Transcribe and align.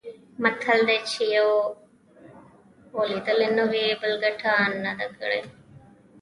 متل 0.43 0.79
دی: 0.87 0.97
چې 1.09 1.23
یو 1.37 1.49
غولېدلی 2.93 3.49
نه 3.57 3.63
وي، 3.71 3.87
بل 4.01 4.13
ګټه 4.23 4.53
نه 4.83 4.91
ده 4.99 5.07
کړې. 5.17 5.41